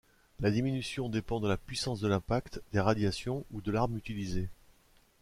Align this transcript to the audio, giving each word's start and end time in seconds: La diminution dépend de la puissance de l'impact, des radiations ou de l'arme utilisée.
La 0.39 0.49
diminution 0.49 1.09
dépend 1.09 1.39
de 1.39 1.47
la 1.47 1.57
puissance 1.57 1.99
de 1.99 2.07
l'impact, 2.07 2.59
des 2.73 2.79
radiations 2.79 3.45
ou 3.51 3.61
de 3.61 3.71
l'arme 3.71 3.95
utilisée. 3.97 4.49